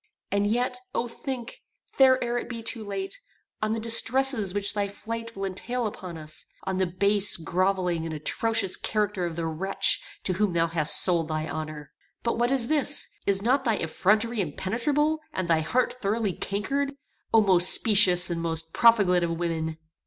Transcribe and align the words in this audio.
And 0.31 0.47
yet, 0.47 0.79
O 0.95 1.07
think, 1.07 1.61
think 1.93 2.17
ere 2.23 2.35
it 2.39 2.49
be 2.49 2.63
too 2.63 2.83
late, 2.83 3.21
on 3.61 3.71
the 3.73 3.79
distresses 3.79 4.51
which 4.51 4.73
thy 4.73 4.87
flight 4.87 5.35
will 5.35 5.45
entail 5.45 5.85
upon 5.85 6.17
us; 6.17 6.43
on 6.63 6.77
the 6.77 6.87
base, 6.87 7.37
grovelling, 7.37 8.03
and 8.03 8.11
atrocious 8.11 8.77
character 8.77 9.27
of 9.27 9.35
the 9.35 9.45
wretch 9.45 10.01
to 10.23 10.33
whom 10.33 10.53
thou 10.53 10.65
hast 10.65 10.99
sold 11.03 11.27
thy 11.27 11.47
honor. 11.47 11.91
But 12.23 12.39
what 12.39 12.49
is 12.49 12.67
this? 12.67 13.09
Is 13.27 13.43
not 13.43 13.63
thy 13.63 13.75
effrontery 13.77 14.41
impenetrable, 14.41 15.19
and 15.33 15.47
thy 15.47 15.59
heart 15.61 16.01
thoroughly 16.01 16.33
cankered? 16.33 16.93
O 17.31 17.39
most 17.39 17.69
specious, 17.69 18.31
and 18.31 18.41
most 18.41 18.73
profligate 18.73 19.21
of 19.23 19.37
women!" 19.37 19.77